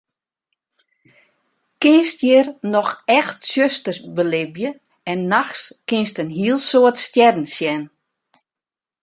[1.81, 4.69] Kinst hjir noch echt tsjuster belibje
[5.11, 7.81] en nachts kinst in hiel soad stjerren sjen.